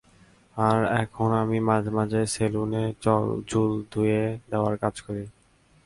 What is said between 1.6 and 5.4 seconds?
মাঝে মাঝে সেলুনে চুল ধুয়ে দেওয়ার কাজ করি।